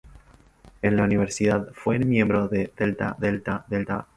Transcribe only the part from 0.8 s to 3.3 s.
En la universidad fue miembro de Delta